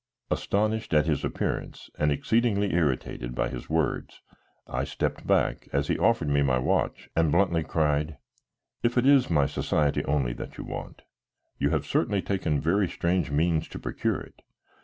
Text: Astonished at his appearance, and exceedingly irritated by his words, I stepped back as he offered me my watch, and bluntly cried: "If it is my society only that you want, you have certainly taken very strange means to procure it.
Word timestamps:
Astonished 0.31 0.95
at 0.95 1.05
his 1.05 1.23
appearance, 1.23 1.91
and 1.99 2.11
exceedingly 2.11 2.73
irritated 2.73 3.35
by 3.35 3.49
his 3.49 3.69
words, 3.69 4.21
I 4.65 4.83
stepped 4.83 5.27
back 5.27 5.67
as 5.71 5.89
he 5.89 5.99
offered 5.99 6.27
me 6.29 6.41
my 6.41 6.57
watch, 6.57 7.07
and 7.15 7.31
bluntly 7.31 7.61
cried: 7.63 8.17
"If 8.81 8.97
it 8.97 9.05
is 9.05 9.29
my 9.29 9.45
society 9.45 10.03
only 10.05 10.33
that 10.33 10.57
you 10.57 10.63
want, 10.63 11.03
you 11.59 11.69
have 11.69 11.85
certainly 11.85 12.23
taken 12.23 12.59
very 12.59 12.89
strange 12.89 13.29
means 13.29 13.67
to 13.67 13.77
procure 13.77 14.19
it. 14.19 14.41